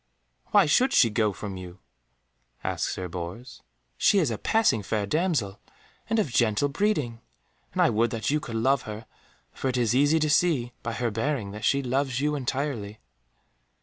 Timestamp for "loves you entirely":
11.83-12.97